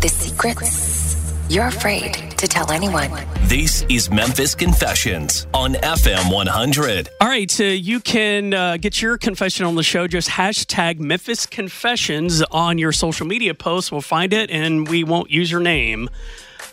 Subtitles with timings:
[0.00, 3.10] The secrets you're afraid to tell anyone.
[3.46, 7.08] This is Memphis Confessions on FM 100.
[7.20, 10.06] All right, uh, you can uh, get your confession on the show.
[10.06, 13.90] Just hashtag Memphis Confessions on your social media posts.
[13.90, 16.08] We'll find it and we won't use your name.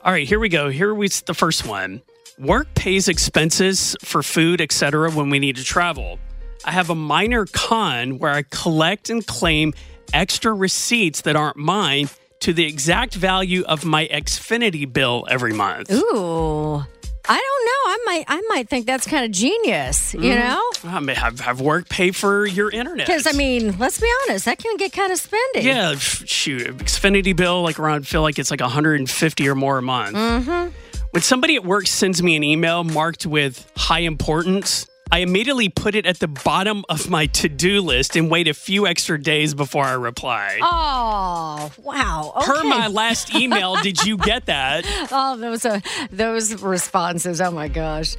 [0.04, 0.70] All right, here we go.
[0.70, 2.04] Here we the first one.
[2.38, 5.10] Work pays expenses for food, etc.
[5.10, 6.20] when we need to travel.
[6.64, 9.74] I have a minor con where I collect and claim
[10.14, 12.08] extra receipts that aren't mine
[12.46, 15.92] to the exact value of my Xfinity bill every month.
[15.92, 16.84] Ooh.
[17.28, 17.82] I don't know.
[17.88, 20.40] I might I might think that's kind of genius, you Mm-hmm.
[20.88, 20.92] know?
[20.96, 23.08] I may have, have work pay for your internet.
[23.08, 25.64] Because I mean, let's be honest, that can get kind of spendy.
[25.64, 29.82] Yeah, f- shoot, Xfinity bill like around feel like it's like 150 or more a
[29.82, 30.16] month.
[30.16, 30.70] Mm-hmm.
[31.12, 35.96] When somebody at work sends me an email marked with high importance, I immediately put
[35.96, 39.86] it at the bottom of my to-do list and wait a few extra days before
[39.86, 40.60] I reply.
[40.62, 42.34] Oh wow!
[42.36, 42.46] Okay.
[42.46, 44.84] Per my last email, did you get that?
[45.14, 45.80] oh, those uh,
[46.12, 47.40] those responses.
[47.40, 48.18] Oh my gosh!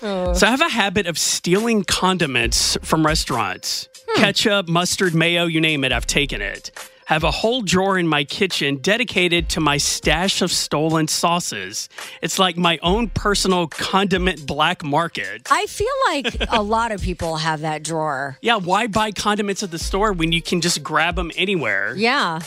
[0.00, 3.88] So I have a habit of stealing condiments from restaurants.
[4.06, 4.20] Hmm.
[4.20, 6.72] Ketchup, mustard, mayo, you name it, I've taken it.
[7.06, 11.88] Have a whole drawer in my kitchen dedicated to my stash of stolen sauces.
[12.22, 15.42] It's like my own personal condiment black market.
[15.50, 18.38] I feel like a lot of people have that drawer.
[18.40, 21.94] Yeah, why buy condiments at the store when you can just grab them anywhere?
[21.94, 22.40] Yeah,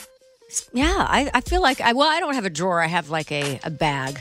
[0.73, 1.05] yeah.
[1.08, 2.81] I, I feel like I well, I don't have a drawer.
[2.81, 4.19] I have like a, a bag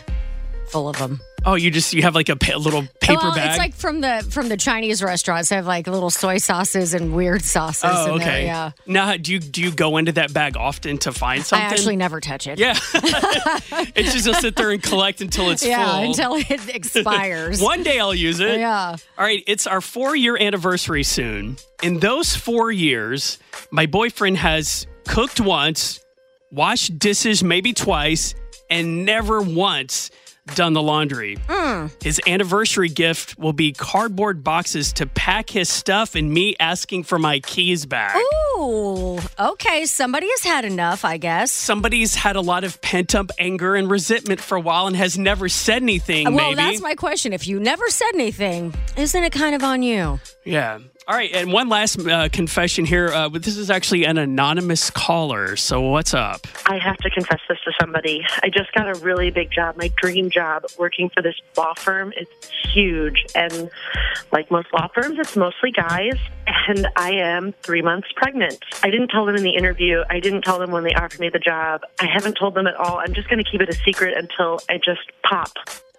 [0.69, 1.21] full of them.
[1.47, 3.50] Oh, you just you have like a, pa- little paper well, bag.
[3.50, 5.48] it's like from the from the Chinese restaurants.
[5.48, 7.84] They have like little soy sauces and weird sauces.
[7.84, 8.44] oh, in there, okay.
[8.47, 8.72] yeah.
[8.84, 11.65] Now, do you do you go into that bag often to find something?
[11.65, 12.59] I actually never touch it.
[12.59, 12.72] Yeah,
[13.94, 16.04] it's just to sit there and collect until it's Yeah, full.
[16.09, 17.60] until it expires.
[17.62, 18.59] One day I'll use it.
[18.59, 18.97] Yeah.
[19.16, 21.59] All right, it's our four year anniversary soon.
[21.81, 23.38] In those four years,
[23.71, 26.00] my boyfriend has cooked once,
[26.50, 28.34] washed dishes maybe twice,
[28.69, 30.10] and never once
[30.55, 31.37] done the laundry.
[31.49, 31.87] Hmm.
[32.03, 37.19] His anniversary gift will be cardboard boxes to pack his stuff and me asking for
[37.19, 38.17] my keys back.
[38.59, 39.84] Ooh, okay.
[39.87, 41.51] Somebody has had enough, I guess.
[41.53, 45.19] Somebody's had a lot of pent up anger and resentment for a while and has
[45.19, 46.55] never said anything, Well, maybe.
[46.55, 47.33] that's my question.
[47.33, 50.21] If you never said anything, isn't it kind of on you?
[50.45, 50.78] Yeah.
[51.09, 53.06] All right, and one last uh, confession here.
[53.11, 55.55] Uh, but this is actually an anonymous caller.
[55.55, 56.49] So what's up?
[56.67, 58.27] I have to confess this to somebody.
[58.43, 62.12] I just got a really big job, my dream job, working for this law firm.
[62.16, 63.25] It's huge.
[63.37, 63.71] And
[64.33, 66.19] like most law firms, it's mostly guys.
[66.69, 68.59] And I am three months pregnant.
[68.83, 70.03] I didn't tell them in the interview.
[70.11, 71.83] I didn't tell them when they offered me the job.
[72.00, 72.99] I haven't told them at all.
[72.99, 75.53] I'm just going to keep it a secret until I just pop.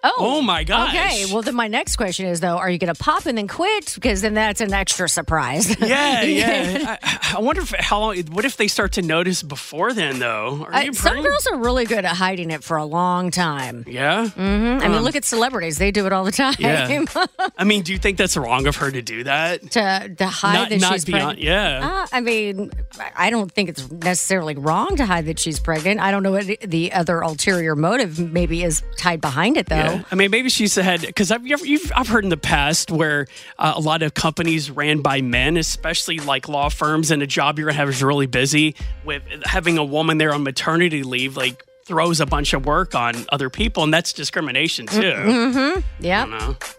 [0.04, 0.94] Oh, Oh, my gosh.
[0.94, 1.24] Okay.
[1.32, 3.92] Well, then my next question is though, are you going to pop and then quit?
[3.94, 5.68] Because then that's an extra surprise.
[5.80, 6.96] Yeah, yeah.
[7.02, 8.16] I, I wonder if how long.
[8.30, 10.64] What if they start to notice before then, though?
[10.68, 13.84] Are Uh, some girls are really good at hiding it for a long time.
[13.88, 14.26] Yeah.
[14.26, 14.82] Mhm.
[14.82, 16.54] I mean, look at celebrities; they do it all the time.
[16.58, 17.04] Yeah.
[17.58, 19.62] I mean, do you think that's wrong of her to do that?
[19.72, 21.38] to to hide not that not she's beyond.
[21.38, 21.40] pregnant.
[21.42, 22.04] Yeah.
[22.04, 22.70] Uh, I mean,
[23.16, 26.00] I don't think it's necessarily wrong to hide that she's pregnant.
[26.00, 29.76] I don't know what the other ulterior motive maybe is tied behind it, though.
[29.76, 29.87] Yeah.
[30.10, 33.26] I mean, maybe she's ahead because I've you've, you've, I've heard in the past where
[33.58, 37.58] uh, a lot of companies ran by men, especially like law firms, and a job
[37.58, 38.74] you're gonna have is really busy.
[39.04, 43.14] With having a woman there on maternity leave, like throws a bunch of work on
[43.30, 45.00] other people, and that's discrimination too.
[45.00, 45.80] Mm-hmm.
[46.00, 46.24] Yeah.
[46.24, 46.74] I don't.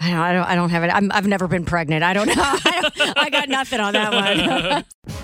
[0.00, 0.44] I don't, I don't.
[0.44, 0.88] I don't have it.
[0.88, 2.04] I'm, I've never been pregnant.
[2.04, 2.34] I don't know.
[2.36, 4.84] I, don't- I got nothing on that one.